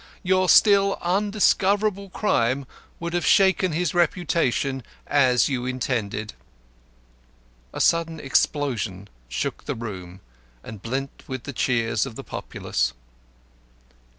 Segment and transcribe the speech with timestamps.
[0.23, 2.65] Your still undiscoverable crime
[2.99, 6.33] would have shaken his reputation as you intended."
[7.71, 10.19] A sudden explosion shook the room
[10.63, 12.93] and blent with the cheers of the populace.